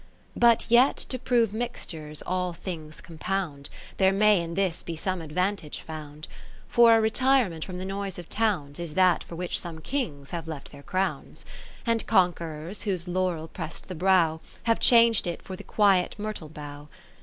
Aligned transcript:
But 0.35 0.65
yet 0.67 0.97
to 1.09 1.19
prove 1.19 1.53
mixtures 1.53 2.23
all 2.25 2.53
things 2.53 3.01
compound, 3.01 3.69
There 3.97 4.11
may 4.11 4.41
in 4.41 4.55
this 4.55 4.81
be 4.81 4.95
some 4.95 5.21
advantage 5.21 5.81
found; 5.81 6.23
10 6.23 6.31
For 6.69 6.97
a 6.97 6.99
retirement 6.99 7.63
from 7.63 7.77
the 7.77 7.85
noise 7.85 8.17
of 8.17 8.27
towns, 8.27 8.79
Is 8.79 8.95
that 8.95 9.23
for 9.23 9.35
which 9.35 9.59
some 9.59 9.77
kings 9.79 10.31
have 10.31 10.47
left 10.47 10.71
their 10.71 10.81
crowns: 10.81 11.45
And 11.85 12.07
conquerors, 12.07 12.81
whose 12.81 13.07
laurel 13.07 13.47
press'd 13.47 13.89
the 13.89 13.93
brow. 13.93 14.41
Have 14.63 14.79
chang'd 14.79 15.27
it 15.27 15.43
for 15.43 15.55
the 15.55 15.63
quiet 15.63 16.15
myrtle 16.17 16.49
bough. 16.49 16.89